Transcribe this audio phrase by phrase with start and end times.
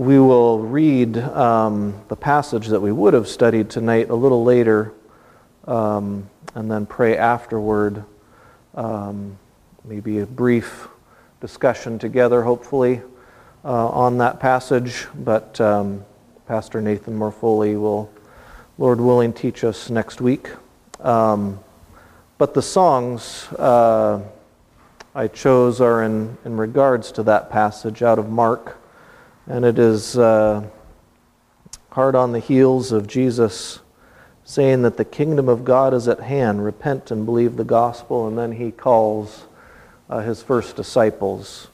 [0.00, 4.94] we will read um, the passage that we would have studied tonight a little later
[5.66, 8.02] um, and then pray afterward.
[8.74, 9.38] Um,
[9.84, 10.88] maybe a brief
[11.42, 13.02] discussion together, hopefully,
[13.62, 15.06] uh, on that passage.
[15.14, 16.02] But um,
[16.48, 18.10] Pastor Nathan Morfoley will,
[18.78, 20.48] Lord willing, teach us next week.
[21.00, 21.60] Um,
[22.38, 24.22] but the songs uh,
[25.14, 28.79] I chose are in, in regards to that passage out of Mark.
[29.50, 30.62] And it is uh,
[31.90, 33.80] hard on the heels of Jesus
[34.44, 36.64] saying that the kingdom of God is at hand.
[36.64, 38.28] Repent and believe the gospel.
[38.28, 39.46] And then he calls
[40.08, 41.66] uh, his first disciples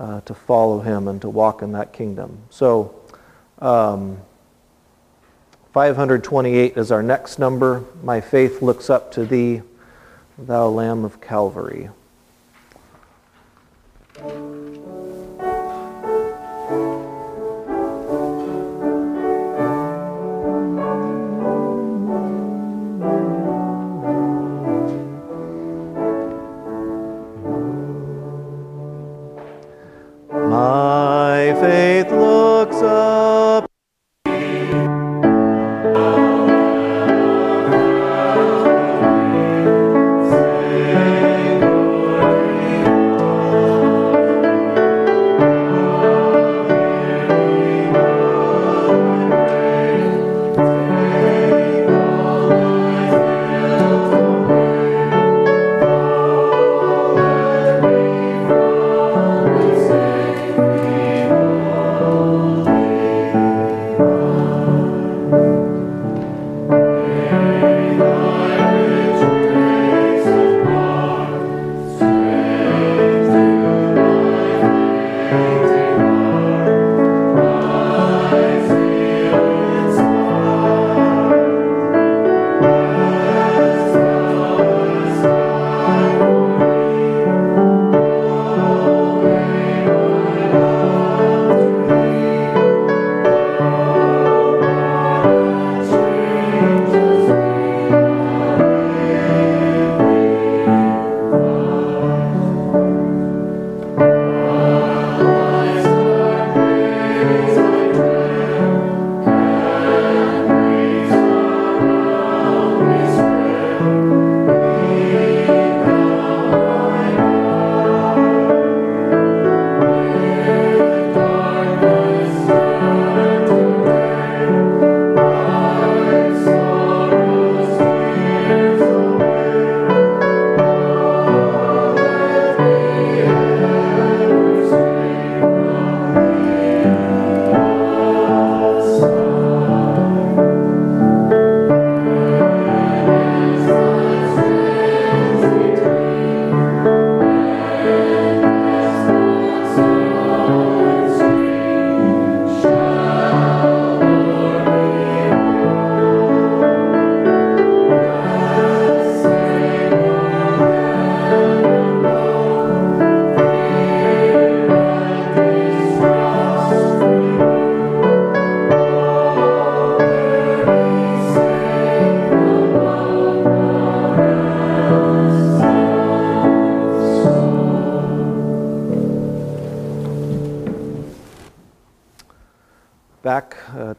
[0.00, 2.38] uh, to follow him and to walk in that kingdom.
[2.48, 2.98] So,
[3.58, 4.16] um,
[5.74, 7.84] 528 is our next number.
[8.02, 9.60] My faith looks up to thee,
[10.38, 11.90] thou Lamb of Calvary.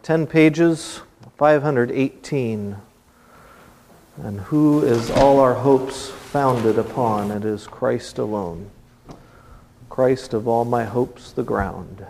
[0.03, 0.99] 10 pages,
[1.37, 2.75] 518.
[4.17, 7.31] And who is all our hopes founded upon?
[7.31, 8.69] It is Christ alone.
[9.87, 12.05] Christ of all my hopes, the ground.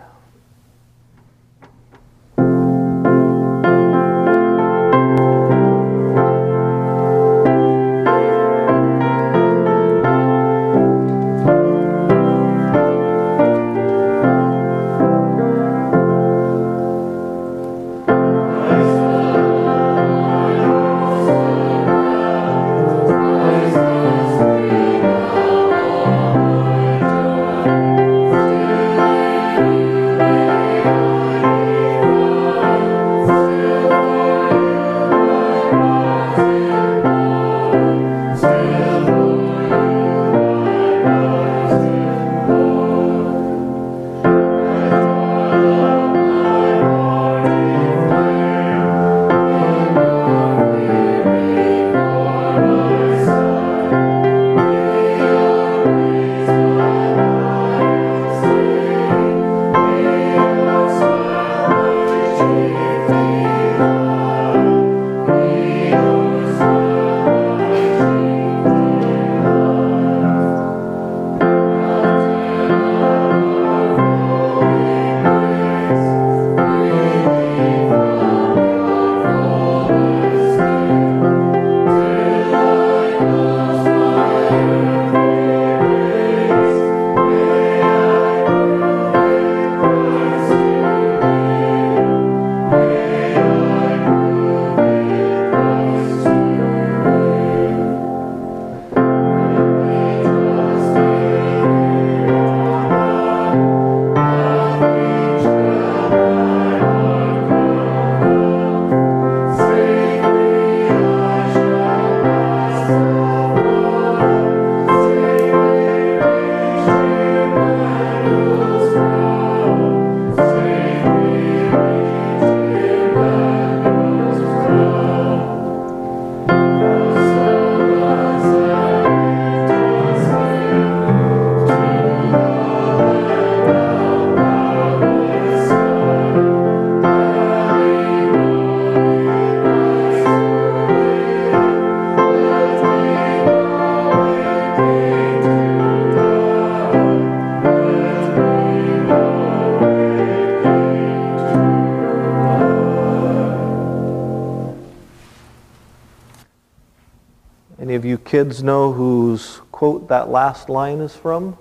[158.44, 161.56] Kids know whose quote that last line is from?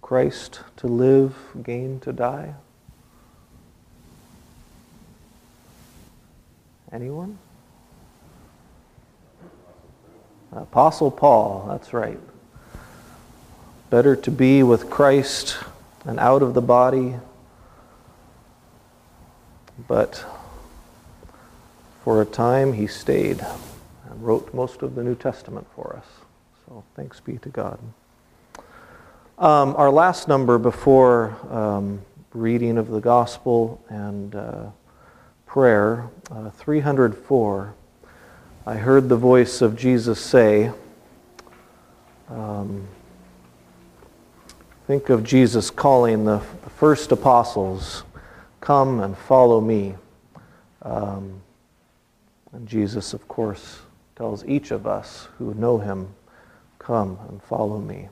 [0.00, 2.54] Christ to live, gain to die?
[6.90, 7.36] Anyone?
[10.52, 12.18] Apostle Paul, that's right.
[13.90, 15.58] Better to be with Christ
[16.06, 17.16] and out of the body.
[19.86, 20.24] But
[22.04, 23.44] for a time he stayed
[24.20, 26.06] wrote most of the New Testament for us.
[26.66, 27.78] So thanks be to God.
[29.38, 32.00] Um, our last number before um,
[32.32, 34.66] reading of the gospel and uh,
[35.46, 37.74] prayer, uh, 304.
[38.66, 40.70] I heard the voice of Jesus say,
[42.28, 42.86] um,
[44.86, 48.04] Think of Jesus calling the, the, first apostles,
[48.60, 49.94] Come and follow me.
[50.82, 51.40] Um,
[52.52, 53.80] and Jesus, of course,
[54.16, 56.14] tells each of us who know him,
[56.78, 58.08] Come and follow me.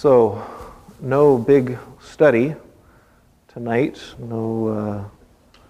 [0.00, 0.46] So,
[1.00, 2.54] no big study
[3.48, 5.60] tonight, no uh,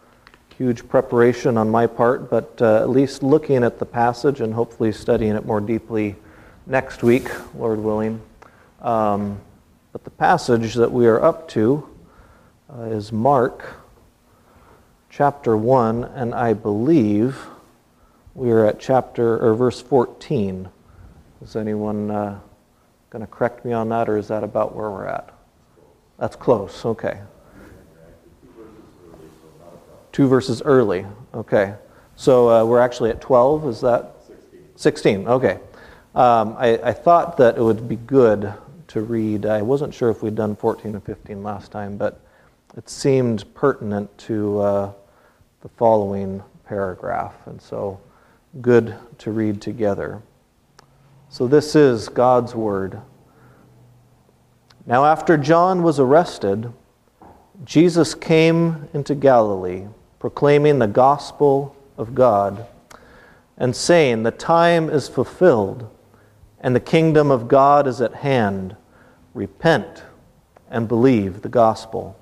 [0.59, 4.93] huge preparation on my part, but uh, at least looking at the passage and hopefully
[4.93, 6.15] studying it more deeply
[6.67, 8.21] next week, Lord willing.
[8.83, 9.41] Um,
[9.93, 11.89] but the passage that we are up to
[12.71, 13.77] uh, is Mark
[15.09, 17.47] chapter 1, and I believe
[18.35, 20.69] we are at chapter or verse 14.
[21.41, 22.41] Does anyone uh,
[23.11, 25.33] going to correct me on that, or is that about where we're at?
[26.19, 27.21] That's close, okay.
[30.13, 31.75] Two verses early, okay.
[32.17, 34.17] So uh, we're actually at 12, is that?
[34.27, 34.61] 16.
[34.77, 35.59] 16, okay.
[36.15, 38.53] Um, I, I, thought that it would be good
[38.89, 42.21] to read, I wasn't sure if we'd done 14 and 15 last time, but
[42.77, 44.93] it seemed pertinent to uh,
[45.61, 48.01] the following paragraph, and so
[48.61, 50.23] good to read together.
[51.31, 53.01] So, this is God's Word.
[54.87, 56.73] Now, after John was arrested,
[57.65, 59.87] Jesus came into Galilee,
[60.19, 62.67] proclaiming the gospel of God
[63.59, 65.91] and saying, The time is fulfilled,
[66.61, 68.77] and the kingdom of God is at hand.
[69.35, 70.05] Repent
[70.71, 72.19] and believe the gospel.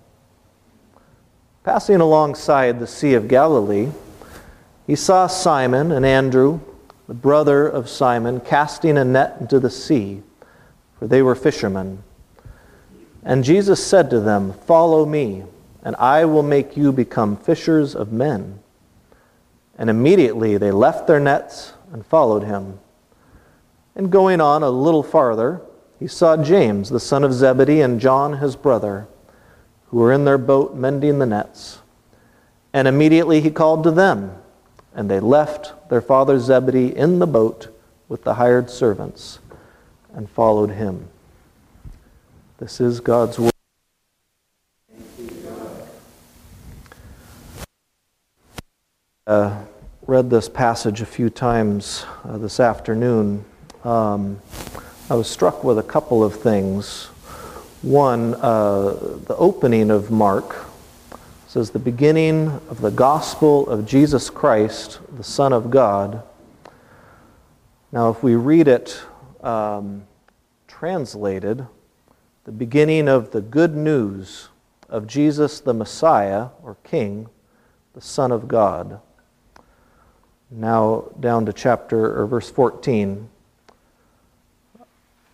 [1.63, 3.91] Passing alongside the Sea of Galilee,
[4.87, 6.61] he saw Simon and Andrew,
[7.07, 10.23] the brother of Simon, casting a net into the sea,
[10.99, 12.03] for they were fishermen.
[13.23, 15.45] And Jesus said to them, Follow me,
[15.83, 18.61] and I will make you become fishers of men.
[19.79, 22.81] And immediately they left their nets and followed him.
[23.95, 25.61] And going on a little farther,
[25.99, 29.07] he saw James, the son of Zebedee, and John, his brother,
[29.89, 31.79] who were in their boat mending the nets.
[32.73, 34.37] And immediately he called to them,
[34.97, 37.69] and they left their father Zebedee in the boat
[38.09, 39.38] with the hired servants
[40.15, 41.09] and followed him.
[42.59, 43.53] This is God's word.
[49.26, 49.65] Uh,
[50.07, 53.45] read this passage a few times uh, this afternoon.
[53.85, 54.41] Um,
[55.11, 57.07] I was struck with a couple of things.
[57.83, 58.95] One, uh,
[59.26, 60.65] the opening of Mark
[61.57, 66.23] says, the beginning of the gospel of Jesus Christ, the Son of God.
[67.91, 69.01] Now, if we read it
[69.43, 70.07] um,
[70.69, 71.67] translated,
[72.45, 74.51] the beginning of the good news
[74.91, 77.27] of Jesus the Messiah, or King,
[77.95, 79.01] the Son of God.
[80.51, 83.31] Now, down to chapter or verse 14.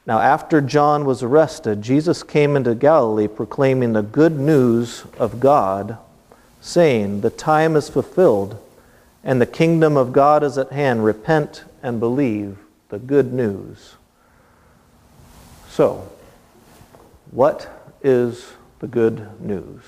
[0.07, 5.99] Now, after John was arrested, Jesus came into Galilee proclaiming the good news of God,
[6.62, 8.59] saying, The time is fulfilled,
[9.23, 11.04] and the kingdom of God is at hand.
[11.04, 12.57] Repent and believe
[12.88, 13.97] the good news.
[15.69, 16.09] So,
[17.31, 17.69] what
[18.02, 19.83] is the good news?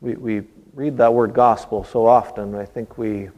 [0.00, 0.42] We, we
[0.74, 3.30] read that word gospel so often, I think we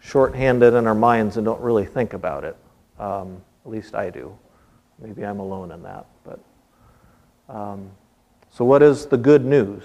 [0.00, 2.56] shorthand it in our minds and don't really think about it.
[2.98, 4.36] Um, at least I do.
[4.98, 6.06] Maybe I'm alone in that.
[6.24, 6.40] But
[7.48, 7.90] um,
[8.50, 9.82] so, what is the good news?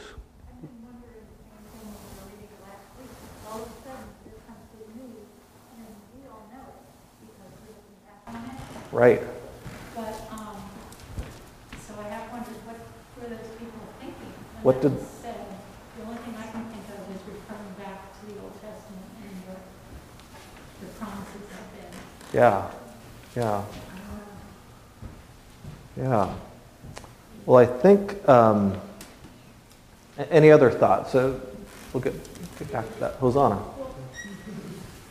[8.91, 9.21] Right.
[9.93, 10.55] But, um,
[11.85, 12.79] so I have wondered what
[13.19, 14.31] were those people thinking?
[14.63, 15.35] What did- said?
[15.99, 19.35] The only thing I can think of is referring back to the Old Testament and
[19.51, 19.59] what
[20.79, 21.91] the promises have been.
[22.31, 22.71] Yeah,
[23.35, 23.63] yeah,
[25.97, 26.33] yeah.
[27.45, 28.79] Well, I think, um,
[30.17, 31.11] any other thoughts?
[31.11, 31.39] So
[31.93, 32.13] we'll get,
[32.57, 33.13] get back to that.
[33.15, 33.61] Hosanna.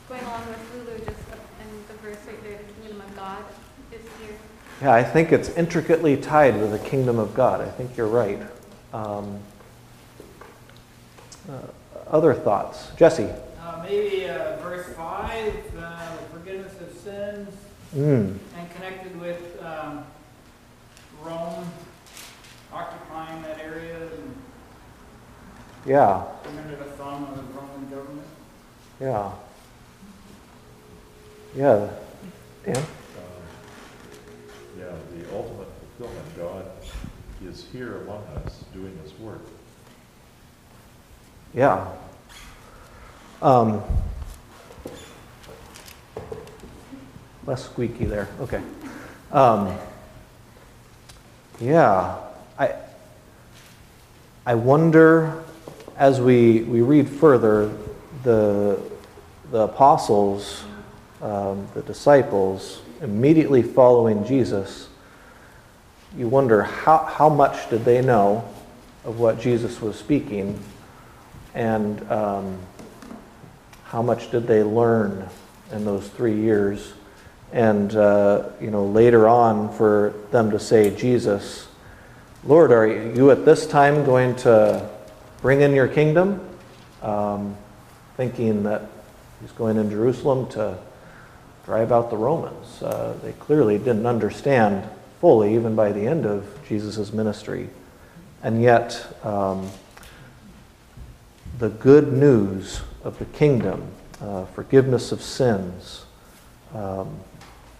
[0.08, 3.44] Going along with Lulu, just in the verse right there, the kingdom of God
[3.92, 4.36] is here.
[4.82, 7.60] Yeah, I think it's intricately tied with the kingdom of God.
[7.60, 8.40] I think you're right.
[8.92, 9.40] Um,
[11.48, 11.58] uh,
[12.10, 12.88] other thoughts?
[12.96, 13.28] Jesse?
[13.60, 17.54] Uh, maybe uh, verse 5, uh, the forgiveness of sins,
[17.94, 20.04] Mm, and connected with um,
[21.22, 21.64] Rome
[22.72, 24.34] occupying that area and
[25.86, 28.26] yeah, being under the thumb of the Roman government.
[29.00, 29.30] yeah.
[31.56, 31.88] Yeah.
[32.64, 32.76] Dan?
[32.76, 32.84] Um,
[34.76, 34.86] Yeah,
[35.16, 36.66] the ultimate fulfillment, God
[37.46, 39.42] is here among us doing his work.
[41.54, 41.86] Yeah.
[43.40, 43.82] Um,
[47.46, 48.28] less squeaky there.
[48.40, 48.62] Okay.
[49.32, 49.76] Um,
[51.60, 52.16] yeah.
[52.58, 52.74] I,
[54.46, 55.42] I wonder,
[55.96, 57.76] as we, we read further,
[58.22, 58.80] the,
[59.50, 60.64] the apostles,
[61.20, 64.88] um, the disciples, immediately following Jesus,
[66.16, 68.48] you wonder how, how much did they know
[69.04, 70.58] of what Jesus was speaking
[71.54, 72.58] and um,
[73.84, 75.28] how much did they learn
[75.72, 76.94] in those three years?
[77.54, 81.68] And, uh, you know, later on for them to say, Jesus,
[82.42, 82.84] Lord, are
[83.14, 84.90] you at this time going to
[85.40, 86.40] bring in your kingdom?
[87.00, 87.56] Um,
[88.16, 88.90] thinking that
[89.40, 90.76] he's going in Jerusalem to
[91.64, 92.82] drive out the Romans.
[92.82, 94.88] Uh, they clearly didn't understand
[95.20, 97.70] fully, even by the end of Jesus' ministry.
[98.42, 99.70] And yet, um,
[101.60, 103.86] the good news of the kingdom,
[104.20, 106.04] uh, forgiveness of sins,
[106.74, 107.16] um,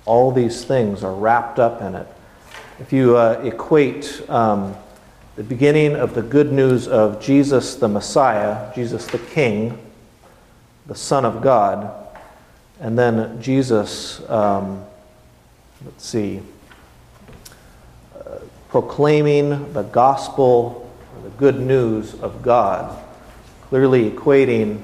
[0.07, 2.07] all these things are wrapped up in it.
[2.81, 4.75] If you uh, equate um,
[5.37, 9.79] the beginning of the good news of Jesus the Messiah, Jesus the King,
[10.87, 11.91] the Son of God,
[12.81, 14.85] and then Jesus, um,
[15.85, 16.41] let's see,
[18.19, 20.91] uh, proclaiming the gospel,
[21.23, 23.01] the good news of God
[23.75, 24.81] clearly equating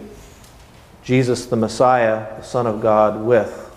[1.04, 3.69] Jesus the Messiah, the Son of God, with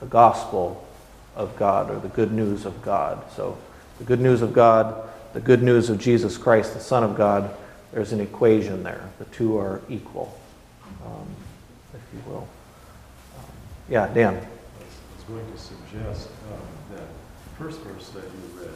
[0.00, 0.86] the gospel
[1.34, 3.22] of God or the good news of God.
[3.34, 3.56] So,
[3.98, 7.54] the good news of God, the good news of Jesus Christ, the Son of God,
[7.92, 9.08] there's an equation there.
[9.18, 10.38] The two are equal,
[11.04, 11.26] um,
[11.94, 12.48] if you will.
[13.38, 13.44] Um,
[13.88, 14.34] yeah, Dan.
[14.34, 17.06] I was going to suggest um, that
[17.58, 18.70] first verse that you read,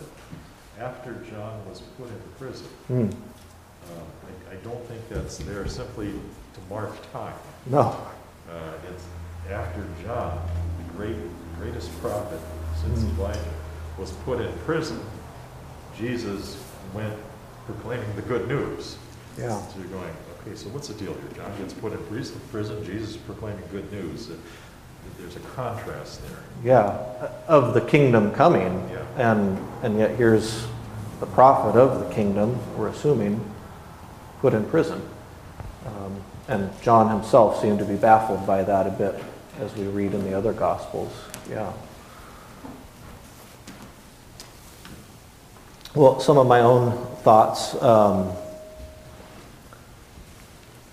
[0.78, 3.10] after John was put in prison, um,
[4.50, 7.34] I I don't think that's there simply to mark time.
[7.66, 7.96] No.
[8.50, 8.54] Uh,
[8.90, 9.04] It's
[9.50, 10.40] after John,
[10.96, 11.16] great,
[11.58, 12.38] greatest prophet
[12.82, 13.18] since Mm.
[13.18, 13.40] Elijah,
[13.98, 14.98] was put in prison,
[15.96, 16.56] Jesus
[16.94, 17.14] went
[17.66, 18.96] proclaiming the good news.
[19.36, 19.60] Yeah.
[19.60, 21.36] So you're going, okay, so what's the deal here?
[21.36, 24.30] John gets put in pris- prison, Jesus is proclaiming good news.
[25.18, 26.38] There's a contrast there.
[26.64, 26.96] Yeah,
[27.46, 28.88] of the kingdom coming.
[28.90, 29.32] Yeah.
[29.32, 30.66] And, and yet here's
[31.20, 33.40] the prophet of the kingdom, we're assuming,
[34.40, 35.02] put in prison.
[35.86, 39.22] Um, and John himself seemed to be baffled by that a bit
[39.60, 41.12] as we read in the other gospels.
[41.48, 41.70] Yeah.
[45.94, 47.80] Well, some of my own thoughts.
[47.82, 48.32] Um,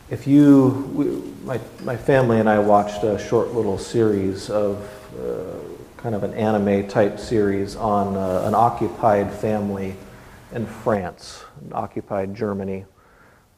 [0.10, 1.06] if you, we,
[1.46, 4.78] my, my family and I watched a short little series of
[5.18, 9.96] uh, kind of an anime type series on uh, an occupied family
[10.52, 12.86] in France, occupied Germany,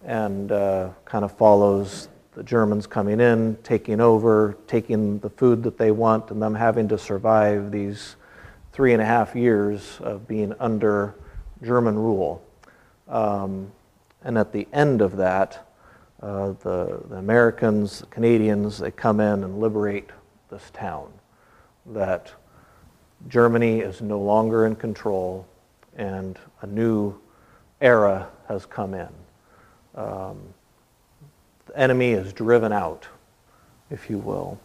[0.03, 5.77] and uh, kind of follows the Germans coming in, taking over, taking the food that
[5.77, 8.15] they want, and them having to survive these
[8.71, 11.15] three and a half years of being under
[11.63, 12.41] German rule.
[13.07, 13.71] Um,
[14.23, 15.67] and at the end of that,
[16.21, 20.09] uh, the, the Americans, the Canadians, they come in and liberate
[20.49, 21.11] this town.
[21.87, 22.31] That
[23.27, 25.47] Germany is no longer in control
[25.97, 27.19] and a new
[27.81, 29.09] era has come in.
[29.95, 30.37] Um,
[31.69, 33.08] the enemy is driven out,
[33.89, 34.60] if you will.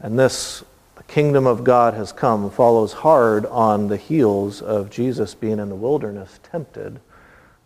[0.00, 0.64] And this,
[0.96, 5.68] the kingdom of God has come, follows hard on the heels of Jesus being in
[5.68, 7.00] the wilderness tempted,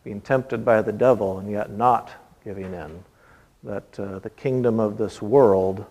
[0.04, 2.10] being tempted by the devil and yet not
[2.44, 3.04] giving in
[3.62, 5.84] that uh, the kingdom of this world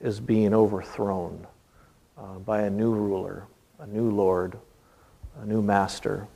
[0.00, 1.46] is being overthrown
[2.16, 3.44] uh, by a new ruler,
[3.80, 4.56] a new Lord,
[5.40, 6.28] a new master,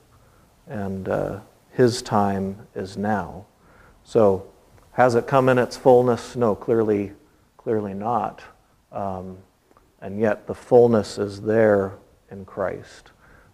[0.67, 1.41] and uh,
[1.73, 3.45] his time is now.
[4.03, 4.47] So,
[4.95, 6.35] has it come in its fullness?
[6.35, 7.13] No, clearly,
[7.57, 8.43] clearly not.
[8.91, 9.39] Um,
[10.01, 11.93] and yet, the fullness is there
[12.31, 13.11] in Christ,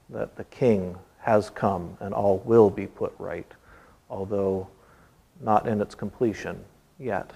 [0.09, 3.50] that the King has come and all will be put right,
[4.09, 4.68] although
[5.40, 6.64] not in its completion
[6.98, 7.31] yet.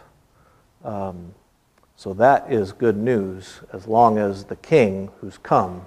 [0.85, 1.35] Um,
[1.97, 5.87] so that is good news as long as the king who's come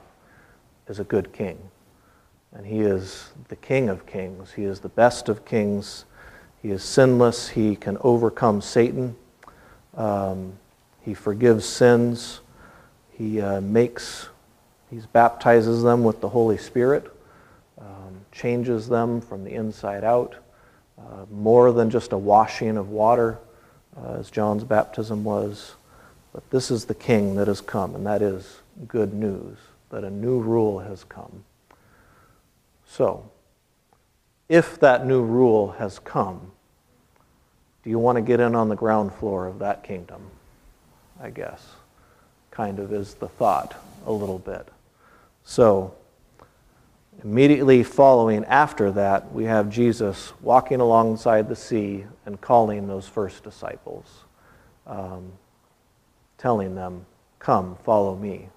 [0.88, 1.58] is a good king.
[2.54, 4.54] And he is the king of kings.
[4.54, 6.06] He is the best of kings.
[6.62, 7.50] He is sinless.
[7.50, 9.16] He can overcome Satan.
[9.96, 10.54] Um,
[11.02, 12.42] he forgives sins.
[13.12, 14.28] He uh, makes,
[14.92, 17.12] he baptizes them with the Holy Spirit,
[17.80, 20.36] um, changes them from the inside out.
[21.00, 23.38] Uh, more than just a washing of water,
[23.96, 25.76] uh, as John's baptism was.
[26.34, 29.58] But this is the king that has come, and that is good news,
[29.90, 31.44] that a new rule has come.
[32.88, 33.30] So,
[34.50, 36.52] if that new rule has come,
[37.84, 40.22] do you want to get in on the ground floor of that kingdom?
[41.22, 41.66] I guess.
[42.52, 44.68] Kind of is the thought a little bit.
[45.44, 45.94] So,
[47.24, 53.44] Immediately following after that, we have Jesus walking alongside the sea and calling those first
[53.44, 54.06] disciples,
[54.86, 55.32] um,
[56.38, 57.06] telling them,
[57.40, 58.50] Come, follow me.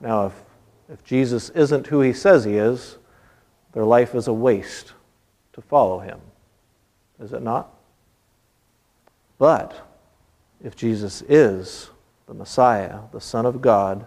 [0.00, 0.32] Now, if,
[0.90, 2.96] if Jesus isn't who he says he is,
[3.72, 4.92] their life is a waste
[5.58, 6.20] to follow him.
[7.20, 7.68] Is it not?
[9.38, 9.88] But
[10.62, 11.90] if Jesus is
[12.26, 14.06] the Messiah, the Son of God,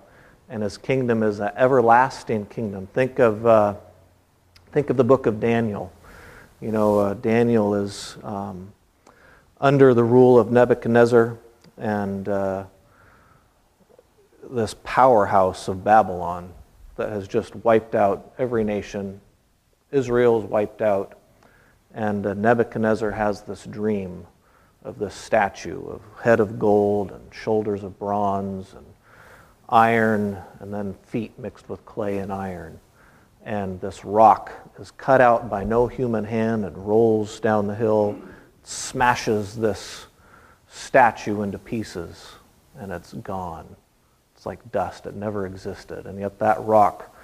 [0.49, 3.45] and his kingdom is an everlasting kingdom, think of.
[3.45, 3.75] Uh,
[4.71, 5.91] Think of the book of Daniel.
[6.61, 8.71] You know, uh, Daniel is um,
[9.59, 11.37] under the rule of Nebuchadnezzar
[11.77, 12.63] and uh,
[14.49, 16.53] this powerhouse of Babylon
[16.95, 19.19] that has just wiped out every nation.
[19.91, 21.19] Israel's wiped out.
[21.93, 24.25] And uh, Nebuchadnezzar has this dream
[24.83, 28.85] of this statue of head of gold and shoulders of bronze and
[29.69, 32.79] iron and then feet mixed with clay and iron
[33.43, 38.17] and this rock is cut out by no human hand and rolls down the hill,
[38.63, 40.05] smashes this
[40.67, 42.33] statue into pieces,
[42.77, 43.75] and it's gone.
[44.35, 45.05] It's like dust.
[45.05, 46.05] It never existed.
[46.05, 47.15] And yet that rock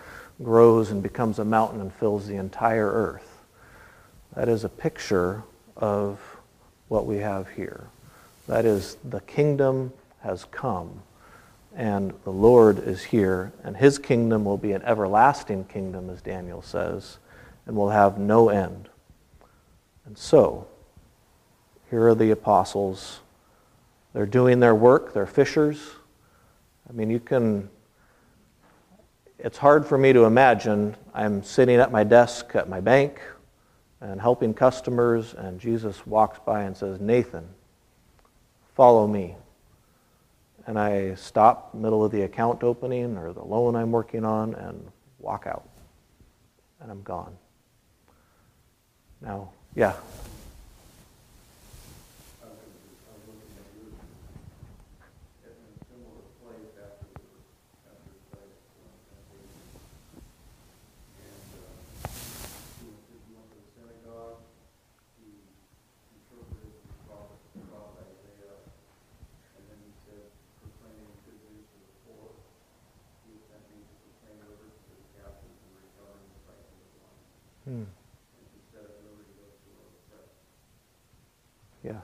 [0.42, 3.27] grows and becomes a mountain and fills the entire earth.
[4.38, 5.42] That is a picture
[5.76, 6.20] of
[6.90, 7.88] what we have here.
[8.46, 11.02] That is, the kingdom has come,
[11.76, 16.62] and the Lord is here, and his kingdom will be an everlasting kingdom, as Daniel
[16.62, 17.18] says,
[17.66, 18.90] and will have no end.
[20.06, 20.68] And so,
[21.90, 23.22] here are the apostles.
[24.14, 25.82] They're doing their work, they're fishers.
[26.88, 27.70] I mean, you can,
[29.40, 33.20] it's hard for me to imagine I'm sitting at my desk at my bank
[34.02, 37.48] and helping customers, and Jesus walks by and says, Nathan,
[38.76, 39.36] follow me.
[40.66, 44.92] And I stop middle of the account opening or the loan I'm working on and
[45.20, 45.68] walk out.
[46.82, 47.36] And I'm gone.
[49.22, 49.94] Now, yeah.
[81.84, 81.96] Yes.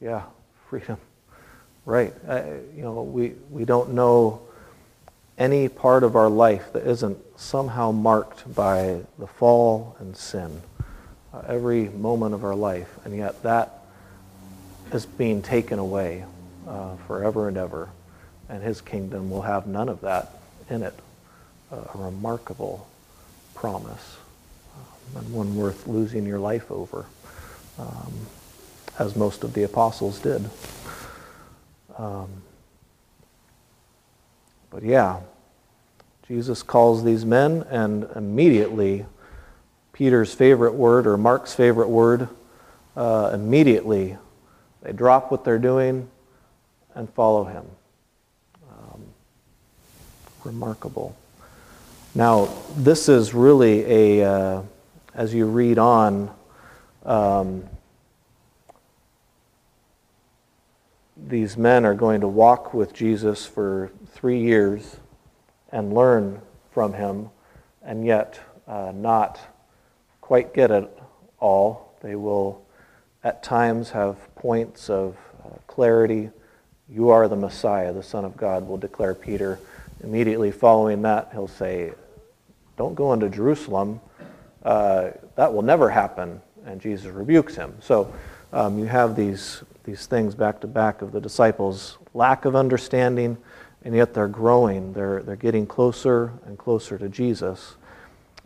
[0.00, 0.22] Yeah,
[0.68, 0.98] freedom.
[1.84, 2.14] Right.
[2.26, 2.42] Uh,
[2.76, 4.42] you know, we, we don't know
[5.38, 10.62] any part of our life that isn't somehow marked by the fall and sin.
[11.32, 12.88] Uh, every moment of our life.
[13.04, 13.82] And yet that
[14.92, 16.24] is being taken away
[16.66, 17.90] uh, forever and ever.
[18.48, 20.32] And his kingdom will have none of that
[20.70, 20.94] in it.
[21.70, 22.88] a remarkable
[23.54, 24.16] promise
[25.16, 27.06] and one worth losing your life over,
[27.78, 28.12] um,
[28.98, 30.48] as most of the apostles did.
[31.96, 32.28] Um,
[34.70, 35.20] but yeah,
[36.26, 39.06] Jesus calls these men, and immediately,
[39.92, 42.28] Peter's favorite word, or Mark's favorite word,
[42.96, 44.16] uh, immediately
[44.82, 46.08] they drop what they're doing
[46.94, 47.64] and follow him.
[48.70, 49.02] Um,
[50.44, 51.16] remarkable.
[52.14, 54.62] Now, this is really a, uh,
[55.14, 56.30] as you read on,
[57.04, 57.64] um,
[61.26, 64.96] these men are going to walk with Jesus for three years
[65.72, 66.40] and learn
[66.72, 67.30] from him,
[67.82, 69.40] and yet uh, not
[70.20, 70.88] quite get it
[71.40, 71.96] all.
[72.02, 72.64] They will
[73.24, 76.30] at times have points of uh, clarity.
[76.88, 79.58] You are the Messiah, the Son of God, will declare Peter.
[80.02, 81.92] Immediately following that, he'll say,
[82.76, 84.00] Don't go into Jerusalem.
[84.68, 86.42] Uh, that will never happen.
[86.66, 87.74] And Jesus rebukes him.
[87.80, 88.12] So
[88.52, 93.38] um, you have these, these things back to back of the disciples' lack of understanding,
[93.82, 94.92] and yet they're growing.
[94.92, 97.76] They're, they're getting closer and closer to Jesus.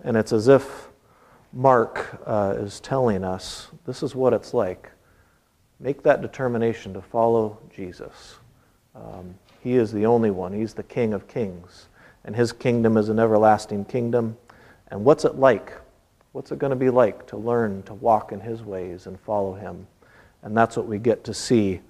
[0.05, 0.87] And it's as if
[1.53, 4.93] Mark uh, is telling us this is what it's like.
[5.81, 8.37] Make that determination to follow Jesus.
[8.95, 11.89] Um, he is the only one, He's the King of kings.
[12.25, 14.37] And His kingdom is an everlasting kingdom.
[14.87, 15.73] And what's it like?
[16.33, 19.55] What's it going to be like to learn to walk in His ways and follow
[19.55, 19.87] Him?
[20.43, 21.81] And that's what we get to see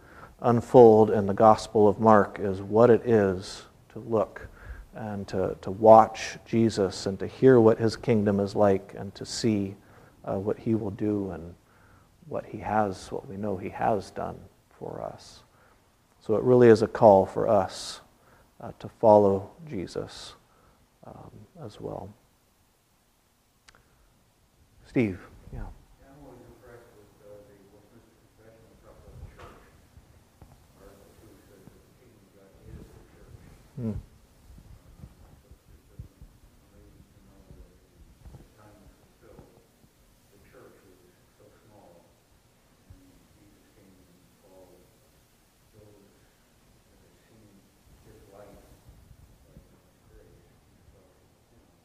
[0.43, 4.49] unfold in the Gospel of Mark is what it is to look
[4.95, 9.25] and to, to watch Jesus and to hear what his kingdom is like and to
[9.25, 9.75] see
[10.25, 11.55] uh, what he will do and
[12.27, 14.39] what he has, what we know he has done
[14.79, 15.43] for us.
[16.21, 18.01] So it really is a call for us
[18.61, 20.35] uh, to follow Jesus
[21.07, 21.31] um,
[21.65, 22.13] as well.
[24.93, 25.17] Steve.
[25.57, 25.65] Yeah.
[26.05, 29.65] I'm always impressed with uh, the Westminster Confession and talk about the church.
[30.77, 33.41] Article two says that the kingdom of God is the church.
[33.81, 33.97] Hmm.
[33.97, 36.13] So it's just
[36.77, 37.73] amazing to know that
[38.37, 39.49] the time was fulfilled.
[40.37, 41.01] The church was
[41.41, 42.05] so small,
[42.93, 43.01] and
[43.33, 44.13] Jesus came and
[44.45, 44.77] called
[45.73, 47.49] those that had seen
[48.13, 49.65] his light, like
[50.13, 51.17] grace, and felt,
[51.49, 51.81] you know,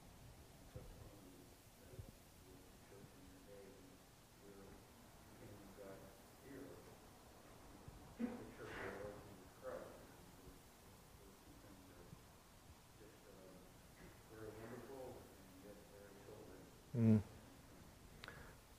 [0.75, 1.07] such a
[1.87, 2.03] that
[2.43, 3.67] the church in the day,
[4.43, 4.67] we're the
[5.37, 5.99] kingdom of God
[6.43, 6.67] here.
[8.17, 8.25] The
[8.57, 9.91] church of the Lord Jesus Christ.
[12.97, 13.51] Just uh,
[14.31, 16.65] very wonderful and yet very sobering.
[16.97, 17.19] Mm.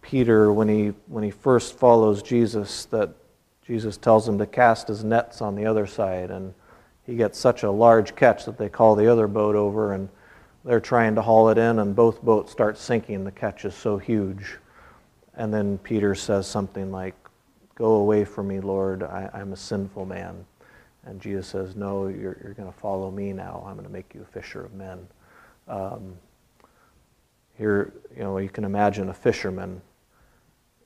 [0.00, 3.10] Peter when he when he first follows Jesus that
[3.66, 6.54] Jesus tells him to cast his nets on the other side and
[7.06, 10.08] he gets such a large catch that they call the other boat over and
[10.64, 13.24] they're trying to haul it in and both boats start sinking.
[13.24, 14.58] The catch is so huge.
[15.34, 17.14] And then peter says something like
[17.74, 19.02] go away from me lord.
[19.02, 20.44] I, i'm a sinful man.
[21.04, 23.64] And jesus says no you're, you're going to follow me now.
[23.66, 25.06] I'm going to make you a fisher of men.
[25.66, 26.14] Um,
[27.58, 29.82] here you know you can imagine a fisherman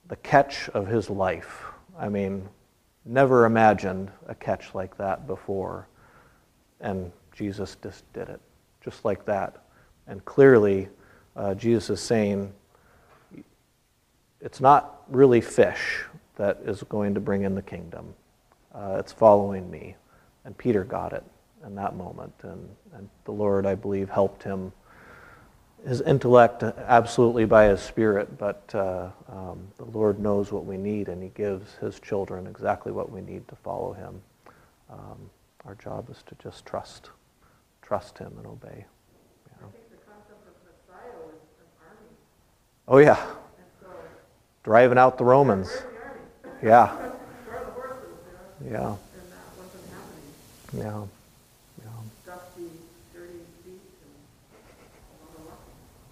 [0.07, 1.65] the catch of his life.
[1.99, 2.49] I mean
[3.05, 5.87] never imagined a catch like that before
[6.81, 8.39] and Jesus just did it,
[8.83, 9.63] just like that.
[10.07, 10.89] And clearly,
[11.35, 12.53] uh, Jesus is saying
[14.41, 16.03] it's not really fish
[16.35, 18.13] that is going to bring in the kingdom,
[18.73, 19.95] uh, it's following me.
[20.45, 21.23] And Peter got it
[21.65, 22.33] in that moment.
[22.43, 24.71] And, and the Lord, I believe, helped him.
[25.85, 31.07] His intellect, absolutely by his spirit, but uh, um, the Lord knows what we need,
[31.07, 34.21] and he gives his children exactly what we need to follow him.
[34.89, 35.29] Um,
[35.67, 37.09] our job is to just trust,
[37.81, 38.85] trust Him and obey.
[39.49, 39.73] You know.
[42.87, 43.21] Oh yeah,
[44.63, 45.69] driving out the Romans.
[46.63, 46.95] Yeah.
[48.65, 48.95] Yeah.
[50.77, 51.03] Yeah.
[51.83, 51.91] Yeah.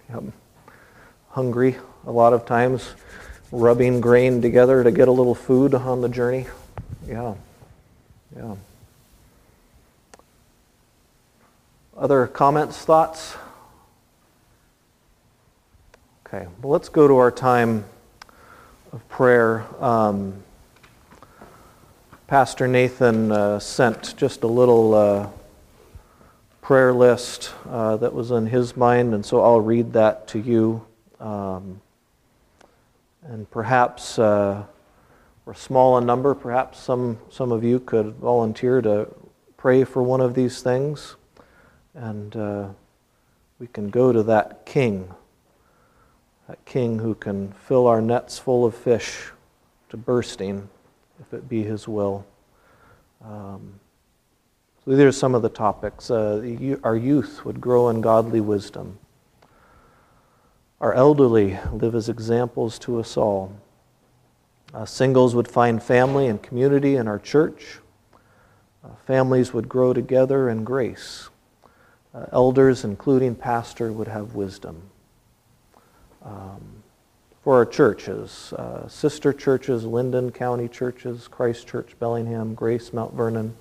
[0.08, 0.22] Yep.
[1.30, 2.94] Hungry a lot of times,
[3.50, 6.46] rubbing grain together to get a little food on the journey.
[7.06, 7.34] Yeah.
[8.36, 8.54] Yeah.
[11.98, 13.36] Other comments, thoughts?
[16.26, 17.86] Okay, well, let's go to our time
[18.92, 19.64] of prayer.
[19.82, 20.42] Um,
[22.26, 25.30] Pastor Nathan uh, sent just a little uh,
[26.60, 30.84] prayer list uh, that was in his mind, and so I'll read that to you.
[31.18, 31.80] Um,
[33.22, 34.64] and perhaps uh,
[35.46, 39.08] we're small in number, perhaps some, some of you could volunteer to
[39.56, 41.16] pray for one of these things.
[41.96, 42.68] And uh,
[43.58, 45.12] we can go to that king,
[46.46, 49.30] that king who can fill our nets full of fish
[49.88, 50.68] to bursting,
[51.20, 52.26] if it be his will.
[53.24, 53.80] Um,
[54.84, 56.10] so these are some of the topics.
[56.10, 58.98] Uh, our youth would grow in godly wisdom.
[60.80, 63.58] Our elderly live as examples to us all.
[64.74, 67.78] Uh, singles would find family and community in our church.
[68.84, 71.30] Uh, families would grow together in grace.
[72.16, 74.80] Uh, elders, including pastor, would have wisdom.
[76.24, 76.82] Um,
[77.42, 83.54] for our churches, uh, sister churches, Linden County churches, Christ Church Bellingham, Grace Mount Vernon,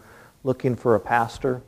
[0.46, 1.63] looking for a pastor.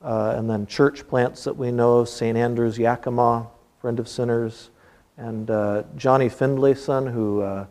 [0.00, 2.38] Uh, and then church plants that we know of, St.
[2.38, 3.46] Andrew's Yakima,
[3.78, 4.70] Friend of Sinners,
[5.18, 7.66] and uh, Johnny Findlayson, who uh,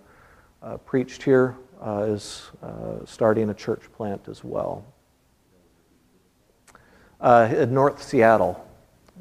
[0.62, 2.52] uh, preached here, is
[3.06, 4.86] starting a church plant as well
[7.22, 8.66] uh, North Seattle,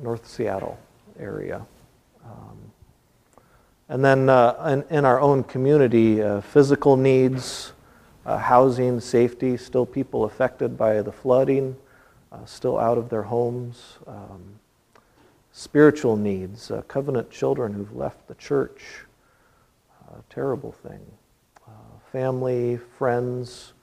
[0.01, 0.79] North Seattle
[1.19, 1.65] area.
[2.25, 2.59] Um,
[3.89, 7.73] and then uh, in, in, our own community, uh, physical needs,
[8.25, 11.77] uh, housing, safety, still people affected by the flooding,
[12.33, 13.99] uh, still out of their homes.
[14.07, 14.59] Um,
[15.53, 19.07] spiritual needs, uh, covenant children who've left the church,
[20.11, 21.01] a terrible thing.
[22.13, 23.75] family, friends,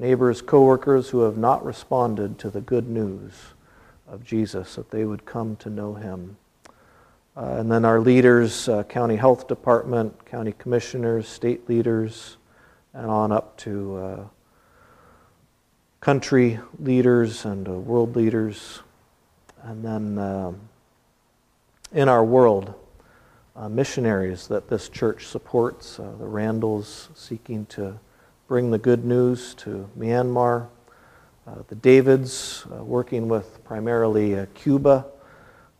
[0.00, 3.32] neighbors, coworkers who have not responded to the good news
[4.08, 6.38] of Jesus, that they would come to know him.
[7.36, 12.38] Uh, and then our leaders, uh, county health department, county commissioners, state leaders,
[12.94, 14.24] and on up to uh,
[16.00, 18.80] country leaders and uh, world leaders.
[19.62, 20.60] And then um,
[21.92, 22.74] in our world,
[23.54, 27.98] uh, missionaries that this church supports, uh, the Randalls seeking to
[28.50, 30.66] bring the good news to Myanmar,
[31.46, 35.06] uh, the Davids uh, working with primarily uh, Cuba,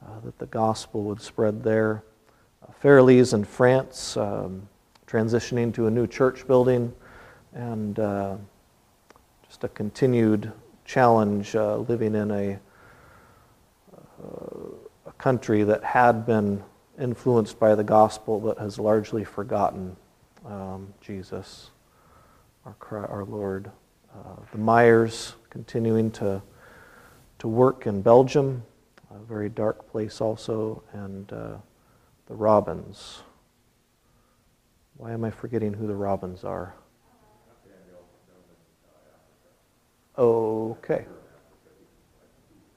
[0.06, 2.04] uh, that the gospel would spread there,
[2.62, 4.68] uh, Fairleys in France, um,
[5.04, 6.94] transitioning to a new church building,
[7.54, 8.36] and uh,
[9.48, 10.52] just a continued
[10.84, 12.56] challenge living in a,
[15.06, 16.62] a country that had been
[17.00, 19.96] influenced by the gospel but has largely forgotten
[20.46, 21.70] um, Jesus,
[22.64, 23.70] our, our Lord.
[24.12, 26.42] Uh, the Myers continuing to,
[27.38, 28.62] to work in Belgium,
[29.10, 31.56] a very dark place also, and uh,
[32.26, 33.22] the Robins.
[34.96, 36.74] Why am I forgetting who the Robins are?
[40.18, 41.06] Okay.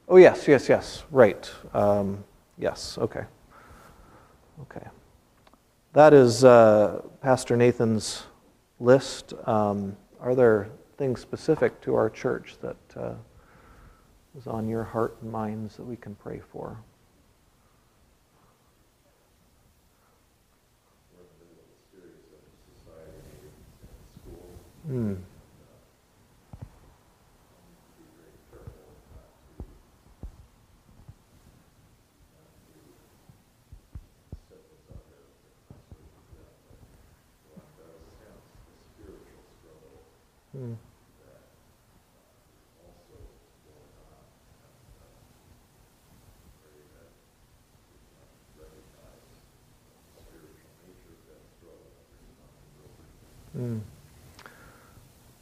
[0.08, 1.52] Oh, yes, yes, yes, right.
[1.74, 2.24] Um,
[2.58, 3.24] yes, okay.
[4.62, 4.88] Okay.
[5.94, 8.24] That is uh, Pastor Nathan's
[8.84, 9.34] list.
[9.48, 13.14] Um, are there things specific to our church that uh,
[14.38, 16.78] is on your heart and minds that we can pray for?
[21.16, 22.44] We're in the middle of a series of
[22.76, 24.60] society meetings in schools.
[24.86, 25.16] Hmm.
[27.96, 28.84] Be very careful
[29.16, 29.64] not to,
[32.36, 32.76] not to
[34.52, 39.40] set this out there as a concert for them, but one does sense the spiritual
[39.64, 40.04] struggle
[40.53, 40.53] Hmm.
[40.53, 40.53] that uh, is also going on.
[40.53, 40.53] And uh, pray that we can recognize the spiritual nature of that struggle and respond
[40.64, 40.78] Mm.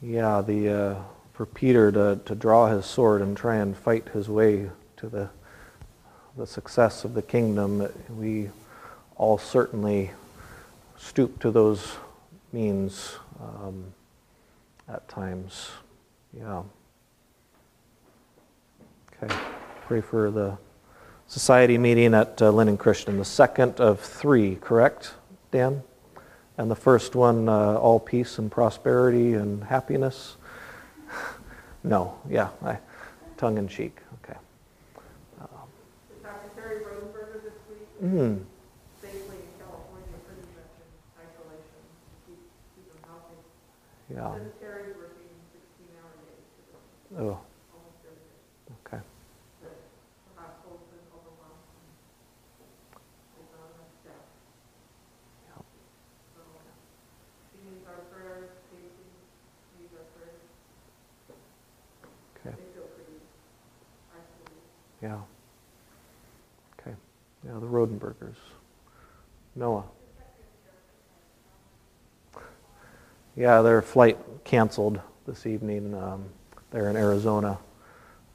[0.02, 0.96] Yeah, the uh,
[1.32, 5.30] for Peter to, to draw his sword and try and fight his way to the
[6.36, 8.50] the success of the kingdom, we
[9.16, 10.10] all certainly
[10.96, 11.96] stoop to those
[12.52, 13.92] means um,
[14.92, 15.70] at times.
[16.36, 16.62] Yeah.
[19.22, 19.34] Okay.
[19.86, 20.58] Pray for the
[21.26, 25.14] society meeting at uh, Christian, the second of three, correct,
[25.50, 25.82] Dan?
[26.58, 30.36] And the first one, uh, all peace and prosperity and happiness?
[31.82, 32.78] no, yeah, I,
[33.38, 33.98] tongue in cheek.
[34.22, 34.38] Okay.
[34.94, 36.50] Is Dr.
[36.54, 38.44] Terry Rosenberger this week Mm,
[39.00, 40.18] safely in California,
[41.16, 41.80] isolation,
[42.26, 42.38] keep,
[42.76, 43.38] keep him healthy?
[44.14, 44.61] yeah.
[47.18, 47.38] Oh,
[48.86, 49.02] okay.
[65.02, 65.18] Yeah.
[66.80, 66.94] Okay.
[67.44, 68.36] Yeah, the Rodenbergers.
[69.56, 69.84] Noah.
[73.36, 75.94] Yeah, their flight canceled this evening.
[75.94, 76.26] Um,
[76.72, 77.58] they're in Arizona.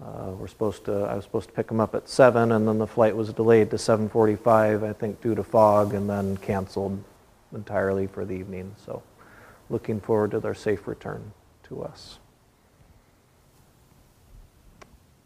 [0.01, 0.93] Uh, we're supposed to.
[0.93, 3.71] I was supposed to pick them up at seven, and then the flight was delayed
[3.71, 7.03] to 7:45, I think, due to fog, and then canceled
[7.53, 8.75] entirely for the evening.
[8.85, 9.01] So,
[9.69, 11.31] looking forward to their safe return
[11.63, 12.19] to us.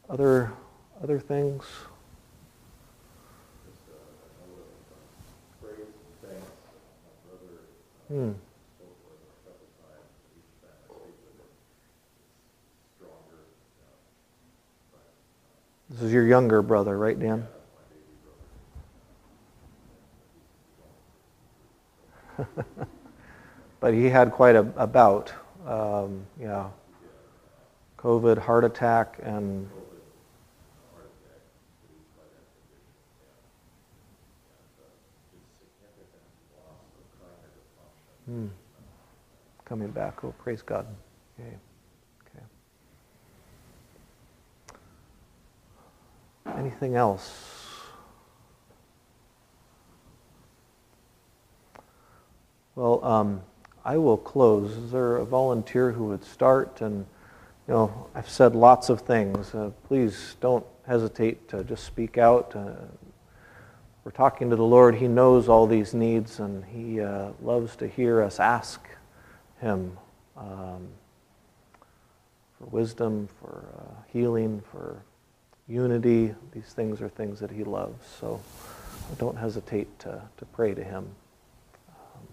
[0.10, 0.52] Other
[1.04, 1.64] other things.
[3.66, 6.48] Just uh, a note of uh, praise and thanks.
[7.04, 8.32] My brother uh, Hmm.
[8.78, 11.52] spoke with her a couple times, and each time I speak with him,
[12.22, 12.38] it's
[13.00, 13.40] stronger.
[13.50, 13.96] you know,
[14.92, 17.48] But uh, This is your younger brother, right, Dan?
[23.82, 25.34] But he had quite a, a bout.
[25.68, 26.70] Um, yeah.
[27.98, 29.70] COVID, heart attack, and
[38.26, 38.48] hmm,
[39.66, 40.24] coming back.
[40.24, 40.86] Oh, praise God.
[41.40, 41.50] Okay.
[42.28, 42.44] Okay.
[46.46, 47.52] Anything else?
[52.76, 53.42] Well, um,
[53.84, 54.72] I will close.
[54.72, 56.82] Is there a volunteer who would start?
[56.82, 57.06] And,
[57.68, 59.54] you know, I've said lots of things.
[59.54, 62.56] Uh, please don't hesitate to just speak out.
[62.56, 62.72] Uh,
[64.04, 64.96] we're talking to the Lord.
[64.96, 68.82] He knows all these needs, and He uh, loves to hear us ask
[69.60, 69.98] Him
[70.36, 70.88] um,
[72.58, 75.04] for wisdom, for uh, healing, for
[75.72, 76.36] unity.
[76.52, 78.06] These things are things that He loves.
[78.20, 78.42] So
[79.18, 81.08] don't hesitate to, to pray to Him.
[81.90, 82.28] Um,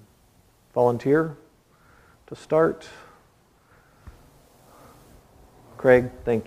[0.74, 1.36] volunteer
[2.26, 2.89] to start?
[5.76, 6.47] Craig, thank you.